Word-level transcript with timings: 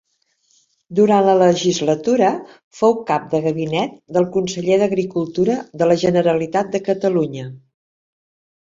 Durant 0.99 1.27
la 1.27 1.35
legislatura 1.41 2.31
fou 2.79 2.97
cap 3.11 3.29
de 3.35 3.43
gabinet 3.45 3.95
del 4.17 4.29
Conseller 4.39 4.83
d'Agricultura 4.85 5.63
de 5.83 5.93
la 5.93 6.03
Generalitat 6.07 6.75
de 6.77 6.87
Catalunya. 6.91 7.51